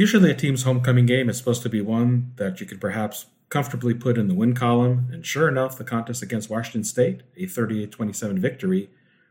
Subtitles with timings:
[0.00, 3.92] Usually, a team's homecoming game is supposed to be one that you could perhaps comfortably
[3.92, 7.92] put in the win column, and sure enough, the contest against Washington State, a 38
[7.92, 8.88] 27 victory,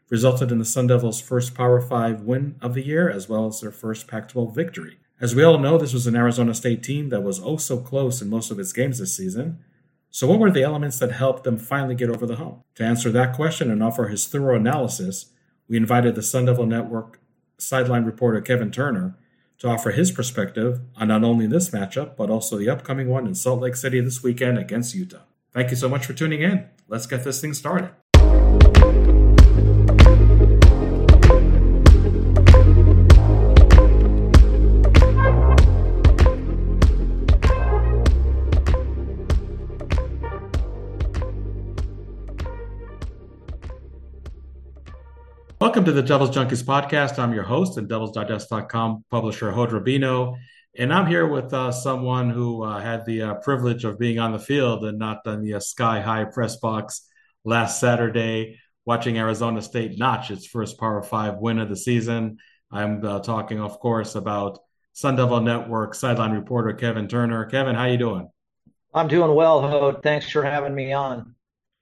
[0.09, 3.59] resulted in the Sun Devils' first Power 5 win of the year, as well as
[3.59, 4.99] their first Pac 12 victory.
[5.19, 8.21] As we all know, this was an Arizona State team that was oh so close
[8.21, 9.57] in most of its games this season.
[10.11, 12.61] So, what were the elements that helped them finally get over the hump?
[12.75, 15.31] To answer that question and offer his thorough analysis,
[15.67, 17.19] we invited the Sun Devil Network
[17.57, 19.17] sideline reporter Kevin Turner
[19.59, 23.35] to offer his perspective on not only this matchup, but also the upcoming one in
[23.35, 25.23] Salt Lake City this weekend against Utah.
[25.53, 26.65] Thank you so much for tuning in.
[26.87, 27.91] Let's get this thing started.
[45.69, 47.19] Welcome to the Devils Junkies podcast.
[47.19, 50.35] I'm your host and devilsdigest.com publisher, Hod Rabino.
[50.75, 54.31] And I'm here with uh, someone who uh, had the uh, privilege of being on
[54.31, 57.07] the field and not on the uh, sky high press box
[57.45, 62.39] last Saturday, watching Arizona State notch its first Power Five win of the season.
[62.71, 64.57] I'm uh, talking, of course, about
[64.93, 67.45] Sun Devil Network sideline reporter Kevin Turner.
[67.45, 68.27] Kevin, how you doing?
[68.91, 70.01] I'm doing well, Hod.
[70.01, 71.35] Thanks for having me on.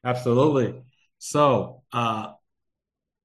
[0.03, 0.75] Absolutely.
[1.19, 2.33] So, uh,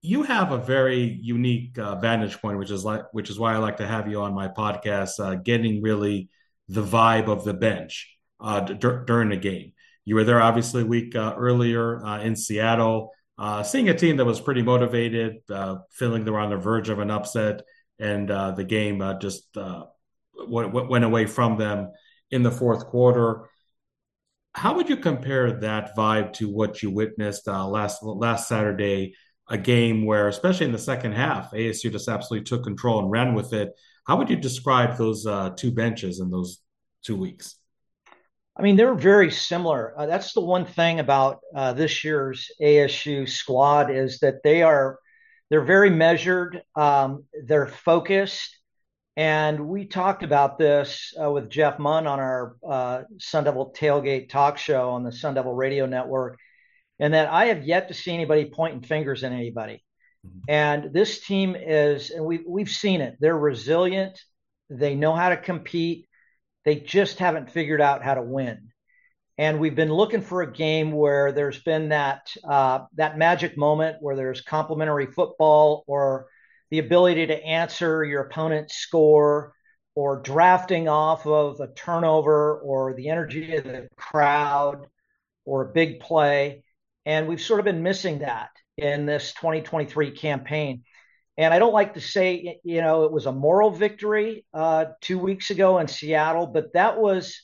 [0.02, 3.58] you have a very unique uh, vantage point, which is like, which is why I
[3.58, 6.28] like to have you on my podcast, uh, getting really
[6.68, 8.74] the vibe of the bench uh, d-
[9.06, 9.72] during the game.
[10.04, 14.16] You were there obviously a week uh, earlier uh, in Seattle, uh, seeing a team
[14.16, 15.36] that was pretty motivated,
[15.92, 17.62] feeling they were on the verge of an upset,
[18.00, 19.56] and the game just
[20.48, 21.92] went, went away from them
[22.32, 23.48] in the fourth quarter.
[24.54, 29.14] How would you compare that vibe to what you witnessed last last Saturday?
[29.52, 33.34] A game where, especially in the second half, ASU just absolutely took control and ran
[33.34, 33.74] with it.
[34.06, 36.62] How would you describe those uh, two benches in those
[37.04, 37.56] two weeks?
[38.56, 39.94] I mean, they're very similar.
[39.96, 44.98] Uh, that's the one thing about uh, this year's ASU squad is that they are
[45.50, 46.62] they're very measured.
[46.74, 48.58] Um, they're focused,
[49.18, 54.30] and we talked about this uh, with Jeff Munn on our uh, Sun Devil Tailgate
[54.30, 56.38] Talk Show on the Sun Devil Radio Network
[56.98, 59.84] and that I have yet to see anybody pointing fingers at anybody.
[60.26, 60.38] Mm-hmm.
[60.48, 63.16] And this team is, and we've we've seen it.
[63.20, 64.20] They're resilient.
[64.70, 66.08] They know how to compete.
[66.64, 68.68] They just haven't figured out how to win.
[69.38, 73.96] And we've been looking for a game where there's been that uh, that magic moment
[74.00, 76.28] where there's complementary football or
[76.70, 79.52] the ability to answer your opponent's score
[79.94, 84.86] or drafting off of a turnover or the energy of the crowd
[85.44, 86.62] or a big play.
[87.04, 90.84] And we've sort of been missing that in this 2023 campaign.
[91.36, 95.18] And I don't like to say, you know, it was a moral victory uh, two
[95.18, 97.40] weeks ago in Seattle, but that was,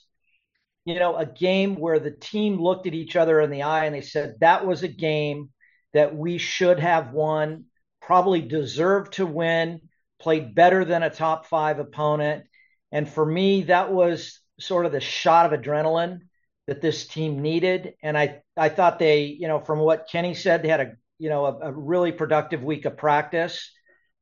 [0.84, 3.94] you know, a game where the team looked at each other in the eye and
[3.94, 5.50] they said, that was a game
[5.94, 7.64] that we should have won,
[8.00, 9.80] probably deserved to win,
[10.20, 12.44] played better than a top five opponent.
[12.92, 16.20] And for me, that was sort of the shot of adrenaline
[16.68, 17.94] that this team needed.
[18.02, 21.30] And I, I thought they, you know, from what Kenny said, they had a, you
[21.30, 23.72] know, a, a really productive week of practice.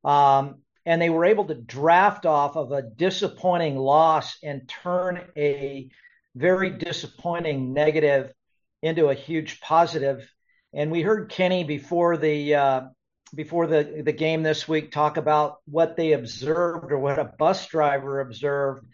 [0.04, 5.90] Um, and they were able to draft off of a disappointing loss and turn a
[6.36, 8.32] very disappointing negative
[8.80, 10.32] into a huge positive.
[10.72, 12.80] And we heard Kenny before the uh,
[13.34, 17.66] before the the game this week talk about what they observed or what a bus
[17.66, 18.86] driver observed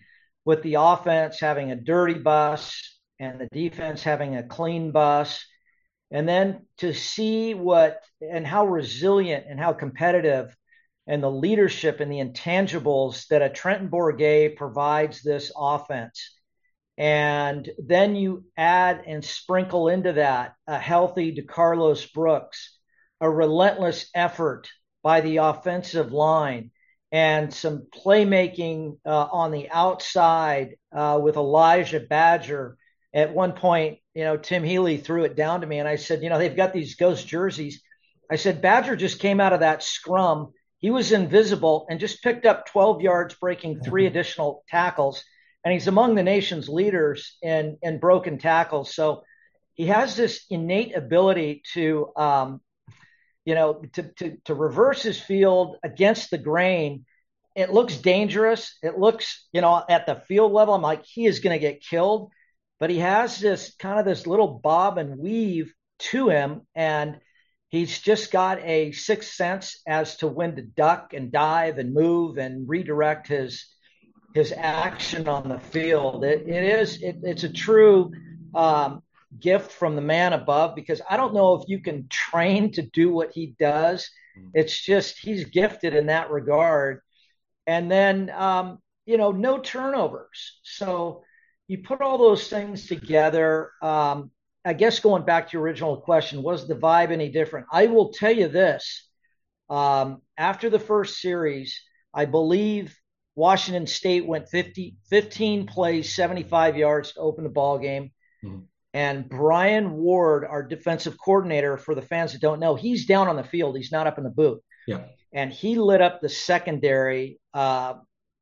[0.47, 2.92] with the offense having a dirty bus
[3.23, 5.45] and the defense having a clean bus.
[6.11, 10.55] And then to see what and how resilient and how competitive
[11.07, 16.37] and the leadership and the intangibles that a Trenton Bourguet provides this offense.
[16.99, 22.77] And then you add and sprinkle into that a healthy DeCarlos Brooks,
[23.21, 24.69] a relentless effort
[25.03, 26.71] by the offensive line,
[27.11, 32.77] and some playmaking uh, on the outside uh, with Elijah Badger
[33.15, 36.23] at one point, you know, Tim Healey threw it down to me and I said,
[36.23, 37.83] you know, they've got these ghost jerseys.
[38.31, 40.53] I said, Badger just came out of that scrum.
[40.79, 45.23] He was invisible and just picked up 12 yards, breaking three additional tackles.
[45.65, 48.95] And he's among the nation's leaders in, in broken tackles.
[48.95, 49.23] So
[49.75, 52.61] he has this innate ability to, um,
[53.45, 57.05] you know, to, to, to reverse his field against the grain.
[57.55, 58.77] It looks dangerous.
[58.83, 61.83] It looks, you know, at the field level, I'm like, he is going to get
[61.83, 62.33] killed
[62.83, 67.21] but he has this kind of this little bob and weave to him and
[67.69, 72.39] he's just got a sixth sense as to when to duck and dive and move
[72.39, 73.69] and redirect his
[74.35, 76.25] his action on the field.
[76.25, 78.11] it, it is it, it's a true
[78.53, 79.01] um,
[79.39, 83.13] gift from the man above because I don't know if you can train to do
[83.13, 84.11] what he does.
[84.37, 84.51] Mm.
[84.55, 87.01] It's just he's gifted in that regard.
[87.65, 90.59] And then um, you know, no turnovers.
[90.65, 91.23] So
[91.69, 93.71] you put all those things together.
[93.83, 94.31] Um,
[94.65, 97.67] I guess going back to your original question, was the vibe any different?
[97.73, 99.09] I will tell you this.
[99.69, 101.81] Um, after the first series,
[102.15, 102.97] I believe
[103.35, 108.11] Washington State went 50, 15 plays, 75 yards to open the ball game.
[108.45, 108.61] Mm-hmm.
[108.95, 113.37] And Brian Ward, our defensive coordinator, for the fans that don't know, he's down on
[113.37, 113.77] the field.
[113.77, 114.61] He's not up in the booth.
[114.87, 115.05] Yeah.
[115.33, 117.95] And he lit up the secondary uh,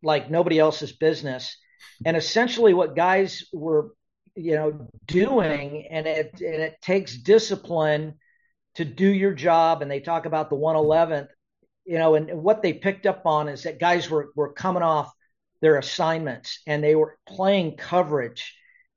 [0.03, 1.57] like nobody else's business.
[2.05, 3.93] And essentially, what guys were,
[4.35, 8.15] you know, doing, and it and it takes discipline
[8.77, 9.83] to do your job.
[9.83, 11.29] And they talk about the 111th
[11.91, 15.13] you know, and what they picked up on is that guys were were coming off
[15.61, 18.57] their assignments and they were playing coverage,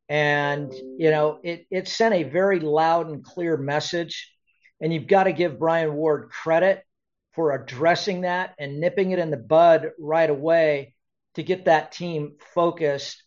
[0.10, 4.32] and you know, it it sent a very loud and clear message.
[4.80, 6.84] And you've got to give Brian Ward credit
[7.32, 10.93] for addressing that and nipping it in the bud right away
[11.36, 13.24] to get that team focused.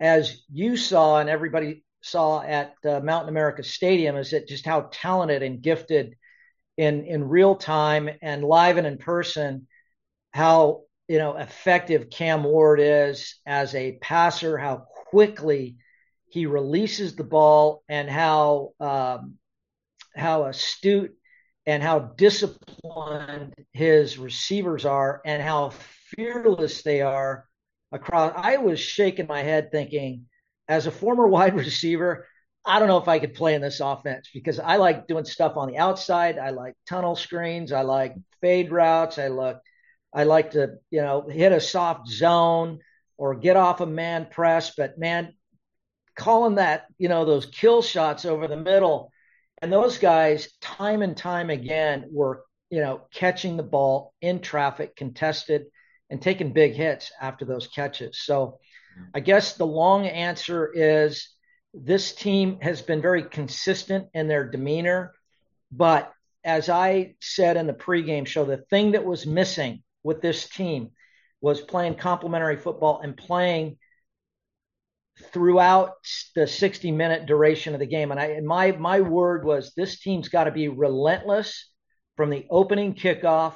[0.00, 4.88] As you saw and everybody saw at uh, Mountain America Stadium, is that just how
[4.90, 6.16] talented and gifted
[6.76, 9.66] in in real time and live and in person
[10.32, 15.76] how you know effective Cam Ward is as a passer, how quickly
[16.30, 19.34] he releases the ball, and how um,
[20.16, 21.14] how astute
[21.66, 25.70] and how disciplined his receivers are, and how
[26.16, 27.46] fearless they are
[27.92, 28.32] across.
[28.36, 30.26] I was shaking my head thinking,
[30.68, 32.26] as a former wide receiver,
[32.64, 35.56] I don't know if I could play in this offense because I like doing stuff
[35.56, 36.38] on the outside.
[36.38, 37.72] I like tunnel screens.
[37.72, 39.18] I like fade routes.
[39.18, 39.60] I look,
[40.12, 42.80] I like to, you know, hit a soft zone
[43.16, 44.74] or get off a man press.
[44.76, 45.32] But man,
[46.14, 49.10] calling that, you know, those kill shots over the middle.
[49.62, 54.96] And those guys, time and time again, were, you know, catching the ball in traffic,
[54.96, 55.66] contested,
[56.10, 58.20] and taking big hits after those catches.
[58.20, 58.58] So
[59.14, 61.28] I guess the long answer is
[61.72, 65.14] this team has been very consistent in their demeanor.
[65.70, 66.12] But
[66.44, 70.90] as I said in the pregame show, the thing that was missing with this team
[71.40, 73.78] was playing complementary football and playing
[75.32, 75.92] throughout
[76.34, 78.10] the 60 minute duration of the game.
[78.10, 81.70] And I and my my word was this team's got to be relentless
[82.16, 83.54] from the opening kickoff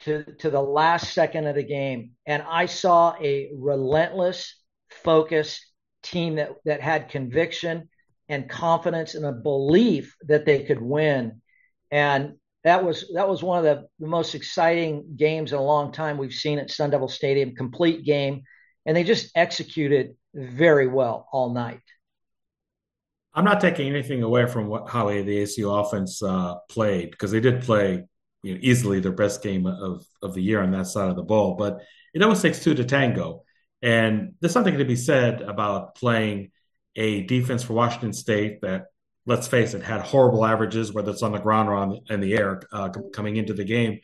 [0.00, 2.12] to to the last second of the game.
[2.26, 4.56] And I saw a relentless
[4.90, 5.64] focused
[6.02, 7.88] team that that had conviction
[8.28, 11.42] and confidence and a belief that they could win.
[11.90, 15.92] And that was that was one of the, the most exciting games in a long
[15.92, 18.42] time we've seen at Sun Devil Stadium, complete game,
[18.86, 21.80] and they just executed very well all night.
[23.32, 27.40] I'm not taking anything away from what how the ASU offense uh, played because they
[27.40, 28.04] did play
[28.42, 31.22] you know, easily their best game of of the year on that side of the
[31.22, 31.80] ball, but
[32.14, 33.42] it always takes two to tango.
[33.82, 36.50] And there's something to be said about playing
[36.96, 38.86] a defense for Washington State that,
[39.26, 42.34] let's face it, had horrible averages, whether it's on the ground or on in the
[42.34, 44.00] air uh, coming into the game.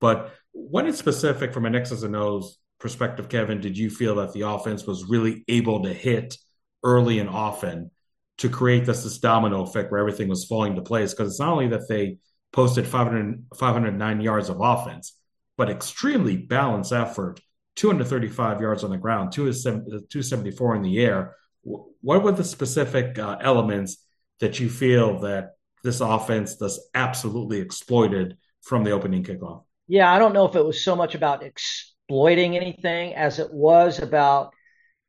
[0.00, 4.32] But when it's specific from an X's and O's perspective, Kevin, did you feel that
[4.32, 6.36] the offense was really able to hit
[6.82, 7.90] early and often
[8.38, 11.12] to create this, this domino effect where everything was falling to place?
[11.12, 12.18] Because it's not only that they
[12.52, 15.14] posted 500, 509 yards of offense,
[15.56, 17.40] but extremely balanced effort
[17.76, 21.36] 235 yards on the ground, 274 in the air.
[21.62, 24.04] What were the specific uh, elements
[24.40, 25.52] that you feel that
[25.84, 29.62] this offense does absolutely exploited from the opening kickoff?
[29.86, 34.00] Yeah, I don't know if it was so much about exploiting anything as it was
[34.00, 34.52] about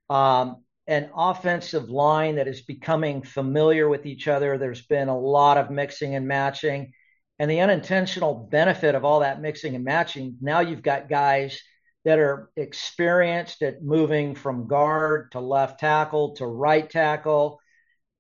[0.10, 4.58] um, an offensive line that is becoming familiar with each other.
[4.58, 6.94] There's been a lot of mixing and matching.
[7.40, 11.62] And the unintentional benefit of all that mixing and matching, now you've got guys–
[12.06, 17.60] that are experienced at moving from guard to left tackle to right tackle.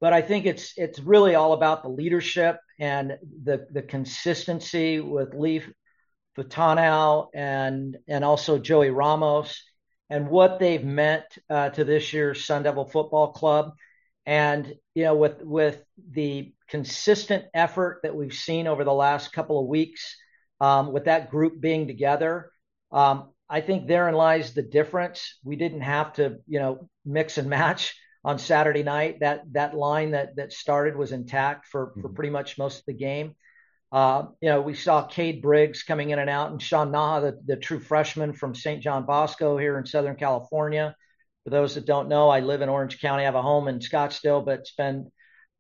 [0.02, 5.34] But I think it's it's really all about the leadership and the the consistency with
[5.34, 5.72] Leif
[6.38, 9.62] Fautanu and and also Joey Ramos
[10.10, 13.74] and what they've meant uh, to this year's Sun Devil Football Club.
[14.26, 19.60] And you know, with with the consistent effort that we've seen over the last couple
[19.60, 20.16] of weeks,
[20.62, 22.52] um, with that group being together,
[22.92, 25.40] um, I think therein lies the difference.
[25.44, 29.22] We didn't have to, you know, mix and match on Saturday night.
[29.22, 32.14] That that line that that started was intact for for mm-hmm.
[32.14, 33.36] pretty much most of the game.
[33.92, 37.40] Uh, you know, we saw Cade Briggs coming in and out, and Sean Na'a, the,
[37.44, 38.84] the true freshman from St.
[38.84, 40.96] John Bosco here in Southern California.
[41.44, 43.24] For those that don't know, I live in Orange County.
[43.24, 45.10] I have a home in Scottsdale, but spend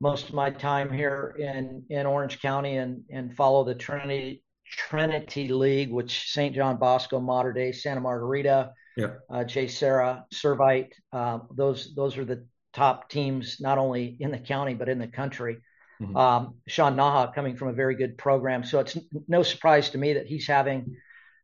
[0.01, 5.47] most of my time here in, in Orange County and, and follow the Trinity Trinity
[5.47, 6.55] League, which St.
[6.55, 9.13] John Bosco, Mater Dei, Santa Margarita, yeah.
[9.29, 10.91] uh, JSerra, Servite.
[11.11, 15.07] Uh, those those are the top teams not only in the county but in the
[15.07, 15.57] country.
[16.01, 16.15] Mm-hmm.
[16.15, 20.13] Um, Sean Na'a coming from a very good program, so it's no surprise to me
[20.13, 20.95] that he's having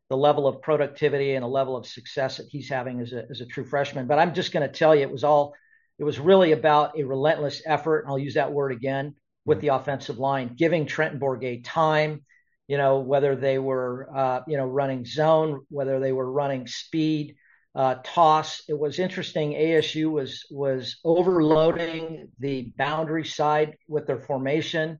[0.08, 3.40] the level of productivity and a level of success that he's having as a as
[3.40, 4.06] a true freshman.
[4.06, 5.54] But I'm just going to tell you, it was all
[5.98, 8.00] it was really about a relentless effort.
[8.00, 9.66] And I'll use that word again with mm-hmm.
[9.68, 12.24] the offensive line, giving Trenton Bourguet time.
[12.68, 17.36] You know whether they were uh, you know running zone, whether they were running speed
[17.76, 18.62] uh, toss.
[18.68, 19.52] It was interesting.
[19.52, 24.98] ASU was was overloading the boundary side with their formation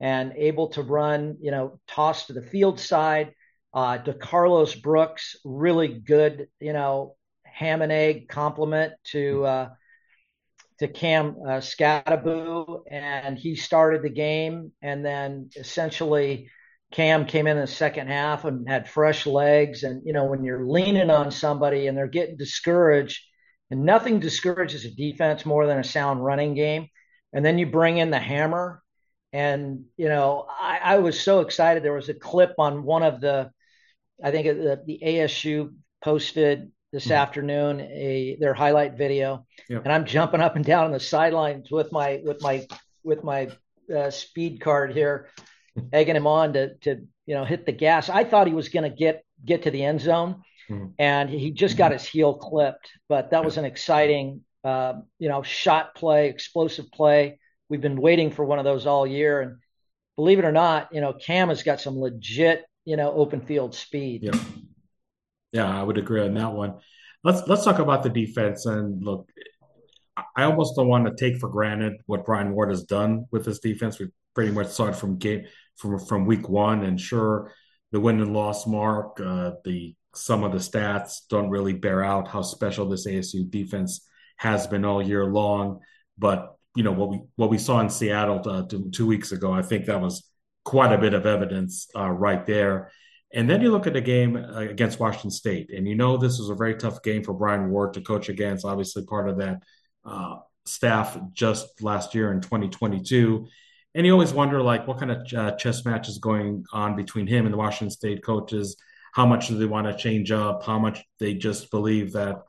[0.00, 3.34] and able to run, you know, toss to the field side.
[3.72, 7.14] Uh, DeCarlos Brooks, really good, you know,
[7.44, 9.68] ham and egg compliment to uh,
[10.78, 16.50] to Cam uh, Skattebo, and he started the game, and then essentially
[16.92, 19.82] Cam came in the second half and had fresh legs.
[19.82, 23.22] And, you know, when you're leaning on somebody and they're getting discouraged,
[23.70, 26.88] and nothing discourages a defense more than a sound running game.
[27.32, 28.82] And then you bring in the hammer.
[29.32, 31.82] And, you know, I, I was so excited.
[31.82, 33.50] There was a clip on one of the,
[34.22, 37.12] I think the, the ASU posted this mm-hmm.
[37.12, 39.82] afternoon a their highlight video yep.
[39.84, 42.66] and i'm jumping up and down on the sidelines with my with my
[43.04, 43.48] with my
[43.94, 45.28] uh, speed card here
[45.92, 48.08] egging him on to to you know hit the gas.
[48.08, 50.88] I thought he was going to get get to the end zone, mm-hmm.
[50.98, 52.90] and he just got his heel clipped.
[53.08, 57.38] But that was an exciting uh, you know shot play, explosive play.
[57.68, 59.56] We've been waiting for one of those all year, and
[60.16, 63.74] believe it or not, you know Cam has got some legit you know open field
[63.74, 64.22] speed.
[64.24, 64.40] Yeah,
[65.52, 66.78] yeah, I would agree on that one.
[67.24, 69.28] Let's let's talk about the defense and look.
[70.36, 73.58] I almost don't want to take for granted what Brian Ward has done with this
[73.58, 73.98] defense.
[73.98, 75.44] We pretty much saw it from game
[75.76, 76.84] from from week one.
[76.84, 77.52] And sure,
[77.92, 82.28] the win and loss mark, uh, the some of the stats don't really bear out
[82.28, 85.80] how special this ASU defense has been all year long.
[86.18, 89.52] But you know what we what we saw in Seattle uh, two, two, weeks ago,
[89.52, 90.28] I think that was
[90.64, 92.90] quite a bit of evidence uh, right there.
[93.36, 96.38] And then you look at the game uh, against Washington State, and you know this
[96.38, 98.64] was a very tough game for Brian Ward to coach against.
[98.64, 99.62] Obviously, part of that
[100.04, 103.46] uh, staff just last year in 2022
[103.96, 107.26] and you always wonder like what kind of uh, chess match is going on between
[107.26, 108.76] him and the Washington State coaches.
[109.14, 110.62] How much do they want to change up?
[110.64, 112.42] How much they just believe that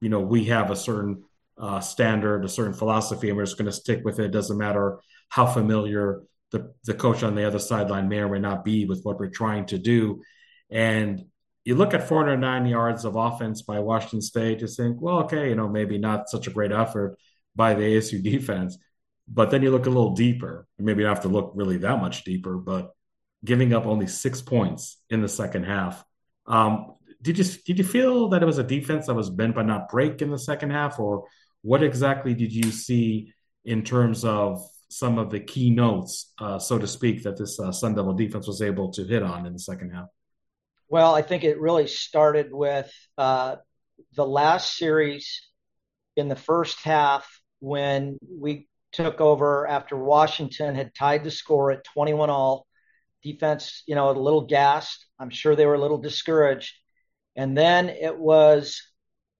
[0.00, 1.22] you know we have a certain
[1.58, 4.24] uh, standard, a certain philosophy, and we're just going to stick with it.
[4.24, 4.98] It doesn't matter
[5.28, 6.22] how familiar
[6.52, 9.28] the the coach on the other sideline may or may not be with what we're
[9.28, 10.22] trying to do.
[10.74, 11.26] And
[11.64, 15.54] you look at 409 yards of offense by Washington State, you think, well, okay, you
[15.54, 17.16] know, maybe not such a great effort
[17.56, 18.76] by the ASU defense.
[19.26, 20.66] But then you look a little deeper.
[20.78, 22.90] Maybe you don't have to look really that much deeper, but
[23.42, 26.04] giving up only six points in the second half.
[26.46, 29.64] Um, did you did you feel that it was a defense that was bent but
[29.64, 31.26] not break in the second half, or
[31.62, 33.32] what exactly did you see
[33.64, 37.72] in terms of some of the key notes, uh, so to speak, that this uh,
[37.72, 40.08] Sun Devil defense was able to hit on in the second half?
[40.88, 43.56] Well, I think it really started with uh,
[44.14, 45.42] the last series
[46.16, 51.84] in the first half when we took over after Washington had tied the score at
[51.84, 52.66] 21 all.
[53.22, 55.06] Defense, you know, a little gassed.
[55.18, 56.74] I'm sure they were a little discouraged.
[57.34, 58.82] And then it was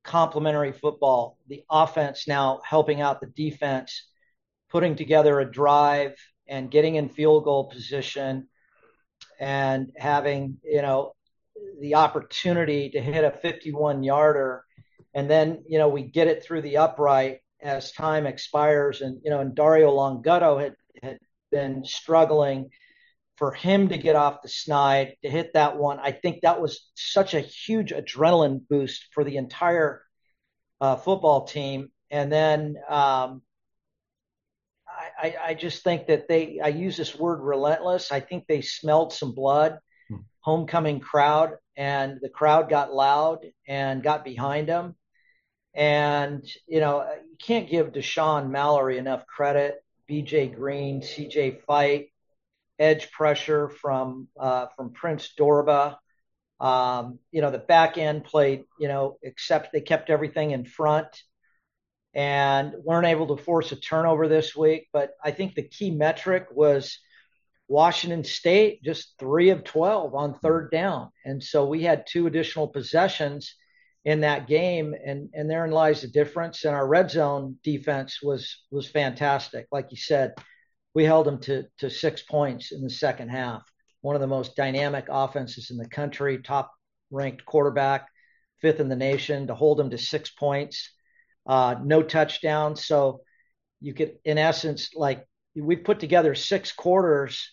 [0.02, 1.38] complementary football.
[1.48, 4.06] The offense now helping out the defense,
[4.70, 6.14] putting together a drive
[6.48, 8.48] and getting in field goal position
[9.38, 11.12] and having, you know,
[11.80, 14.64] the opportunity to hit a 51 yarder.
[15.14, 19.00] And then, you know, we get it through the upright as time expires.
[19.00, 21.18] And, you know, and Dario Longhetto had, had
[21.50, 22.70] been struggling
[23.36, 25.98] for him to get off the snide, to hit that one.
[25.98, 30.02] I think that was such a huge adrenaline boost for the entire
[30.80, 31.90] uh, football team.
[32.10, 33.42] And then um,
[35.18, 38.12] I, I, just think that they, I use this word relentless.
[38.12, 39.78] I think they smelled some blood.
[40.44, 44.94] Homecoming crowd, and the crowd got loud and got behind them.
[45.74, 49.76] And, you know, you can't give Deshaun Mallory enough credit.
[50.08, 52.08] BJ Green, CJ Fight,
[52.78, 55.96] edge pressure from uh, from Prince Dorbah.
[56.60, 61.22] Um, you know, the back end played, you know, except they kept everything in front
[62.14, 64.88] and weren't able to force a turnover this week.
[64.92, 66.98] But I think the key metric was
[67.68, 71.10] Washington State just three of 12 on third down.
[71.24, 73.54] And so we had two additional possessions
[74.04, 74.94] in that game.
[75.04, 76.64] And, and therein lies the difference.
[76.64, 79.66] And our red zone defense was, was fantastic.
[79.72, 80.34] Like you said,
[80.94, 83.62] we held them to, to six points in the second half.
[84.02, 86.70] One of the most dynamic offenses in the country, top
[87.10, 88.08] ranked quarterback,
[88.60, 90.90] fifth in the nation, to hold them to six points,
[91.46, 92.84] uh, no touchdowns.
[92.84, 93.22] So
[93.80, 97.50] you could, in essence, like we put together six quarters,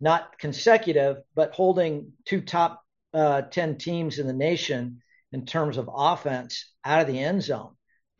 [0.00, 2.82] not consecutive, but holding two top
[3.14, 7.72] uh, 10 teams in the nation in terms of offense out of the end zone.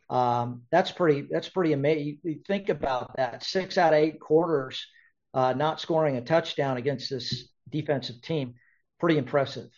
[0.09, 2.19] Um, that's pretty, that's pretty amazing.
[2.23, 4.85] You, think about that six out of eight quarters,
[5.33, 8.53] uh, not scoring a touchdown against this defensive team.
[8.99, 9.69] Pretty impressive.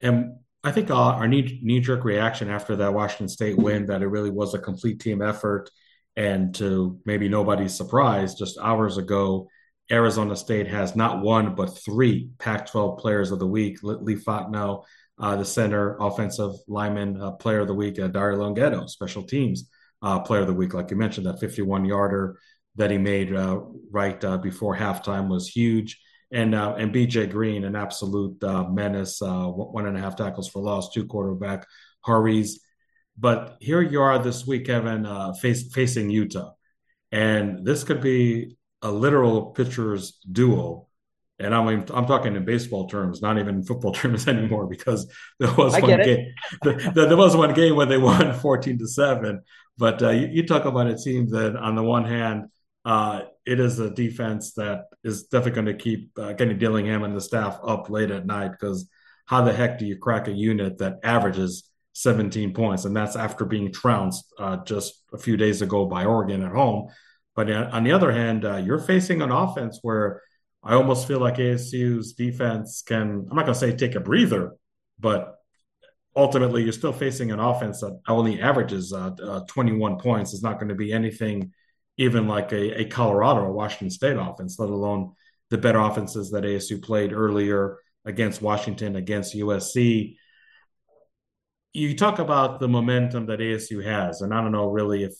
[0.00, 4.08] And I think uh, our knee jerk reaction after that Washington State win that it
[4.08, 5.70] really was a complete team effort
[6.18, 9.46] and to maybe nobody's surprise, just hours ago,
[9.90, 13.78] Arizona State has not one but three Pac-12 Players of the Week.
[13.84, 14.84] Leif Fautanu,
[15.20, 19.70] uh, the center offensive lineman uh, Player of the Week, uh, Dario Longhetto, Special Teams
[20.02, 22.36] uh, Player of the Week, like you mentioned, that 51-yarder
[22.74, 23.60] that he made uh,
[23.92, 26.00] right uh, before halftime was huge.
[26.32, 30.92] And uh, and BJ Green, an absolute menace, one and a half tackles for loss,
[30.92, 31.64] two quarterback
[32.04, 32.60] hurries.
[33.18, 36.52] But here you are this week, Kevin, uh, face, facing Utah,
[37.10, 40.86] and this could be a literal pitchers duo.
[41.40, 45.74] And I'm I'm talking in baseball terms, not even football terms anymore, because there was
[45.74, 46.34] I one game.
[46.62, 49.42] the, the, there was one game when they won 14 to seven.
[49.76, 52.46] But uh, you, you, talk about a team that, on the one hand,
[52.84, 57.16] uh, it is a defense that is definitely going to keep uh, Kenny Dillingham and
[57.16, 58.88] the staff up late at night because
[59.26, 61.67] how the heck do you crack a unit that averages
[62.02, 66.44] 17 points, and that's after being trounced uh, just a few days ago by Oregon
[66.44, 66.88] at home.
[67.34, 70.22] But uh, on the other hand, uh, you're facing an offense where
[70.62, 74.54] I almost feel like ASU's defense can, I'm not going to say take a breather,
[74.98, 75.36] but
[76.14, 80.34] ultimately you're still facing an offense that only averages uh, uh, 21 points.
[80.34, 81.52] It's not going to be anything
[81.96, 85.14] even like a, a Colorado or Washington State offense, let alone
[85.50, 90.16] the better offenses that ASU played earlier against Washington, against USC
[91.72, 95.14] you talk about the momentum that ASU has, and I don't know really if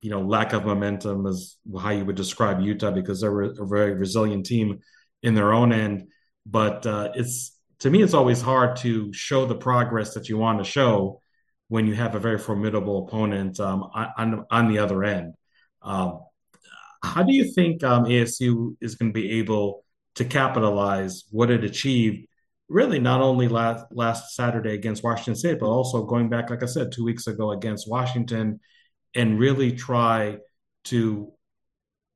[0.00, 3.94] you know lack of momentum is how you would describe Utah because they're a very
[3.94, 4.80] resilient team
[5.22, 6.08] in their own end.
[6.46, 10.58] But uh, it's to me, it's always hard to show the progress that you want
[10.58, 11.20] to show
[11.68, 15.34] when you have a very formidable opponent um, on on the other end.
[15.82, 16.20] Um,
[17.02, 19.84] how do you think um, ASU is going to be able
[20.16, 22.26] to capitalize what it achieved
[22.70, 26.66] really not only last last Saturday against Washington State, but also going back, like I
[26.66, 28.60] said, two weeks ago against Washington,
[29.14, 30.38] and really try
[30.84, 31.32] to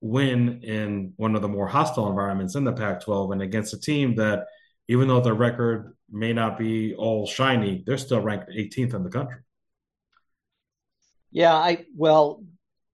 [0.00, 4.14] win in one of the more hostile environments in the Pac-12 and against a team
[4.16, 4.44] that,
[4.86, 9.10] even though their record may not be all shiny, they're still ranked 18th in the
[9.10, 9.40] country.
[11.32, 12.44] Yeah, I well,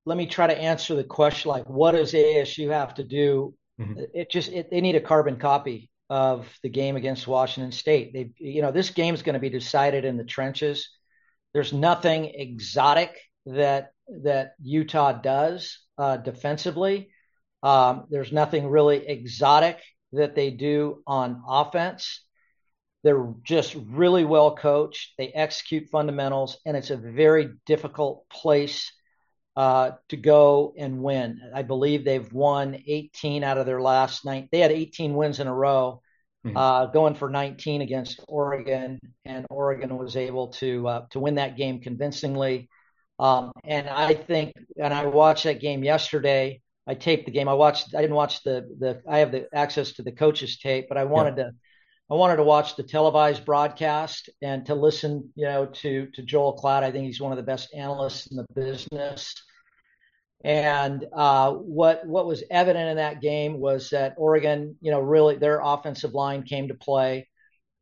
[0.06, 3.54] let me try to answer the question like, what does ASU have to do?
[3.78, 4.00] Mm-hmm.
[4.14, 8.12] It just it, they need a carbon copy of the game against Washington State.
[8.12, 10.90] They, you know, this game is going to be decided in the trenches.
[11.54, 13.92] There's nothing exotic that
[14.22, 17.10] that Utah does uh, defensively.
[17.62, 19.78] Um, there's nothing really exotic
[20.12, 22.24] that they do on offense.
[23.04, 25.12] They're just really well coached.
[25.16, 28.92] They execute fundamentals, and it's a very difficult place
[29.60, 31.38] uh, to go and win.
[31.54, 34.48] I believe they've won 18 out of their last nine.
[34.50, 36.00] They had 18 wins in a row,
[36.46, 36.56] mm-hmm.
[36.56, 41.58] uh, going for 19 against Oregon, and Oregon was able to uh, to win that
[41.58, 42.70] game convincingly.
[43.18, 46.62] Um, and I think, and I watched that game yesterday.
[46.86, 47.46] I taped the game.
[47.46, 47.94] I watched.
[47.94, 49.02] I didn't watch the the.
[49.06, 51.44] I have the access to the coaches tape, but I wanted yeah.
[51.44, 51.50] to.
[52.10, 56.56] I wanted to watch the televised broadcast and to listen, you know, to to Joel
[56.56, 56.82] Klatt.
[56.82, 59.34] I think he's one of the best analysts in the business.
[60.42, 65.36] And uh, what what was evident in that game was that Oregon, you know, really
[65.36, 67.28] their offensive line came to play.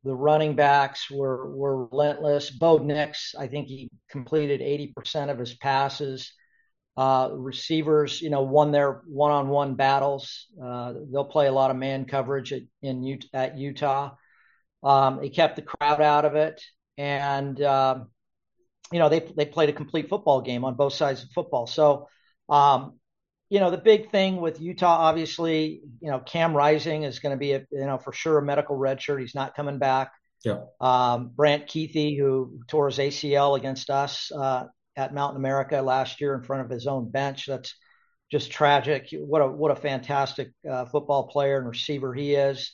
[0.04, 2.50] The running backs were were relentless.
[2.50, 6.32] Bo Nix, I think he completed 80% of his passes.
[6.96, 10.48] Uh, receivers, you know, won their one-on-one battles.
[10.60, 14.16] Uh, they'll play a lot of man coverage at, in at Utah.
[14.82, 16.60] Um, they kept the crowd out of it,
[16.96, 18.00] and uh,
[18.92, 21.66] you know they they played a complete football game on both sides of football.
[21.66, 22.08] So,
[22.48, 22.94] um,
[23.50, 27.38] you know, the big thing with Utah, obviously, you know, Cam Rising is going to
[27.38, 29.20] be a you know for sure a medical redshirt.
[29.20, 30.12] He's not coming back.
[30.44, 30.64] Yeah.
[30.80, 36.34] Um, Brant Kuithe, who tore his ACL against us uh, at Mountain America last year
[36.34, 37.74] in front of his own bench, that's
[38.30, 39.08] just tragic.
[39.12, 42.72] What a what a fantastic uh, football player and receiver he is.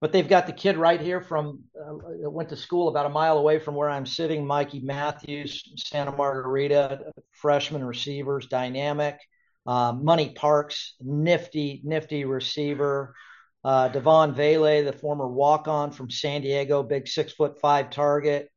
[0.00, 3.36] But they've got the kid right here from uh, went to school about a mile
[3.36, 9.18] away from where I'm sitting, Mikey Matthews, Santa Margarita, freshman receivers, dynamic.
[9.66, 13.14] Uh, Money Parks, nifty, nifty receiver.
[13.62, 18.48] Uh, Devaughn Vele, the former walk on from San Diego, big six foot five target.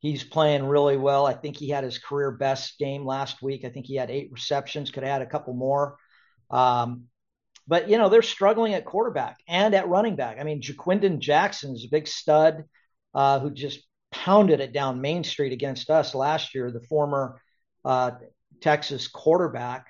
[0.00, 1.26] He's playing really well.
[1.26, 3.64] I think he had his career best game last week.
[3.64, 5.96] I think he had eight receptions, could have had a couple more.
[6.50, 7.04] Um,
[7.66, 10.38] but, you know, they're struggling at quarterback and at running back.
[10.40, 12.64] I mean, Ja'Quinden Jackson is a big stud
[13.14, 17.40] uh, who just pounded it down Main Street against us last year, the former
[17.84, 18.12] uh,
[18.60, 19.86] Texas quarterback.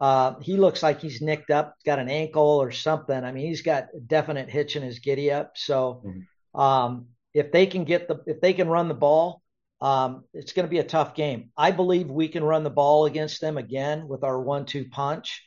[0.00, 3.22] Uh, he looks like he's nicked up, got an ankle or something.
[3.22, 5.52] I mean, he's got a definite hitch in his giddy up.
[5.56, 6.60] So mm-hmm.
[6.60, 9.42] um, if they can get the if they can run the ball,
[9.80, 11.50] um, it's going to be a tough game.
[11.56, 15.44] I believe we can run the ball against them again with our one-two punch.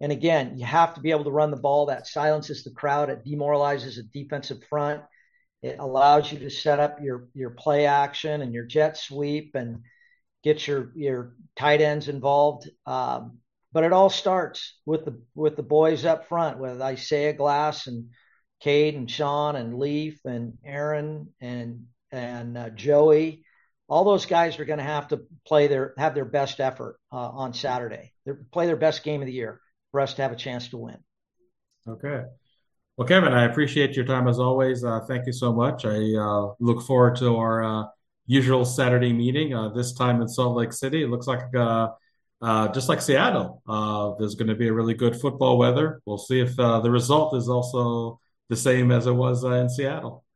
[0.00, 1.86] And again, you have to be able to run the ball.
[1.86, 3.08] That silences the crowd.
[3.08, 5.02] It demoralizes the defensive front.
[5.62, 9.82] It allows you to set up your your play action and your jet sweep and
[10.44, 12.68] get your your tight ends involved.
[12.84, 13.38] Um,
[13.72, 18.10] but it all starts with the with the boys up front with Isaiah Glass and
[18.60, 23.44] Cade and Sean and Leif and Aaron and and uh, Joey.
[23.88, 27.16] All those guys are going to have to play their have their best effort uh,
[27.16, 28.12] on Saturday.
[28.26, 29.60] They play their best game of the year
[29.96, 30.98] for us to have a chance to win.
[31.88, 32.22] Okay.
[32.98, 34.84] Well, Kevin, I appreciate your time as always.
[34.84, 35.86] Uh, thank you so much.
[35.86, 37.84] I uh, look forward to our uh,
[38.26, 39.54] usual Saturday meeting.
[39.54, 41.02] Uh, this time in Salt Lake City.
[41.02, 41.88] It looks like uh,
[42.74, 46.02] just like Seattle, uh, there's going to be a really good football weather.
[46.04, 49.70] We'll see if uh, the result is also the same as it was uh, in
[49.70, 50.26] Seattle.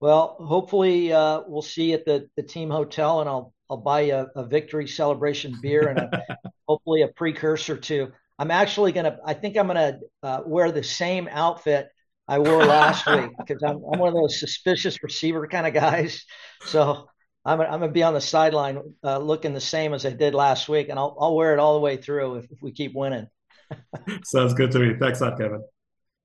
[0.00, 4.26] Well, hopefully uh, we'll see at the, the team hotel, and I'll I'll buy a,
[4.36, 6.22] a victory celebration beer and a,
[6.68, 8.12] hopefully a precursor to.
[8.38, 9.18] I'm actually gonna.
[9.24, 11.88] I think I'm gonna uh, wear the same outfit
[12.30, 16.24] I wore last week because I'm, I'm one of those suspicious receiver kind of guys.
[16.62, 17.08] So
[17.44, 20.34] I'm, I'm going to be on the sideline uh, looking the same as I did
[20.34, 22.94] last week, and I'll, I'll wear it all the way through if, if we keep
[22.94, 23.26] winning.
[24.24, 24.94] Sounds good to me.
[24.98, 25.62] Thanks a lot, Kevin.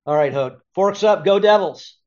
[0.06, 0.58] All right, Hod.
[0.76, 1.26] Forks up.
[1.26, 1.98] Go Devils.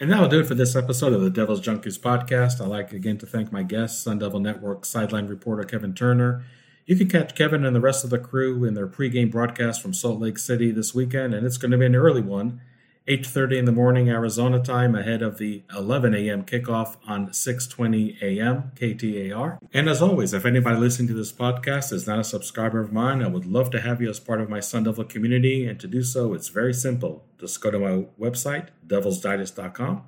[0.00, 2.60] And that'll do it for this episode of the Devils Junkies podcast.
[2.60, 6.44] I'd like again to thank my guest, Sun Devil Network sideline reporter Kevin Turner.
[6.86, 9.94] You can catch Kevin and the rest of the crew in their pregame broadcast from
[9.94, 12.60] Salt Lake City this weekend, and it's going to be an early one
[13.08, 16.44] 8:30 in the morning Arizona time ahead of the 11 a.m.
[16.44, 18.70] kickoff on 6:20 a.m.
[18.76, 19.58] KTAR.
[19.74, 23.20] And as always, if anybody listening to this podcast is not a subscriber of mine,
[23.20, 25.66] I would love to have you as part of my Sun Devil community.
[25.66, 27.24] And to do so, it's very simple.
[27.40, 30.04] Just go to my website, devilsdigest.com,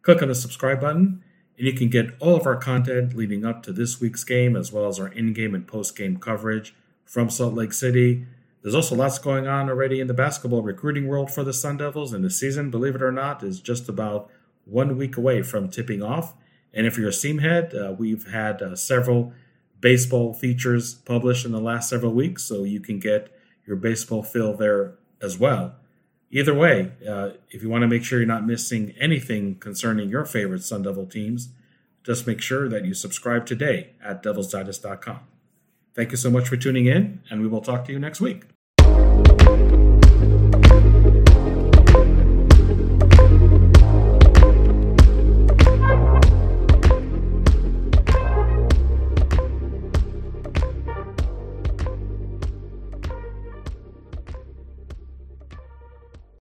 [0.00, 1.22] click on the subscribe button,
[1.58, 4.72] and you can get all of our content leading up to this week's game, as
[4.72, 6.74] well as our in-game and post-game coverage
[7.04, 8.24] from Salt Lake City
[8.62, 12.12] there's also lots going on already in the basketball recruiting world for the Sun Devils,
[12.12, 14.30] and the season, believe it or not, is just about
[14.64, 16.34] one week away from tipping off.
[16.72, 19.32] And if you're a Seamhead, uh, we've had uh, several
[19.80, 23.34] baseball features published in the last several weeks, so you can get
[23.66, 25.76] your baseball fill there as well.
[26.30, 30.24] Either way, uh, if you want to make sure you're not missing anything concerning your
[30.24, 31.48] favorite Sun Devil teams,
[32.04, 35.20] just make sure that you subscribe today at devilsdigest.com.
[35.94, 38.44] Thank you so much for tuning in, and we will talk to you next week.